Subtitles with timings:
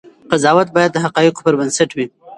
[0.31, 2.05] قضاوت باید د حقایقو پر بنسټ وي.